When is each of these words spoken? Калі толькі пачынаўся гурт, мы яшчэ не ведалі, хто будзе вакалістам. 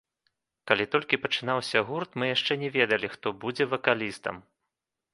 Калі 0.71 0.85
толькі 0.95 1.19
пачынаўся 1.25 1.85
гурт, 1.91 2.11
мы 2.23 2.33
яшчэ 2.35 2.59
не 2.65 2.69
ведалі, 2.81 3.15
хто 3.15 3.37
будзе 3.45 3.73
вакалістам. 3.79 4.35